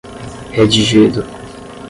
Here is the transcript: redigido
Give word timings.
redigido 0.55 1.23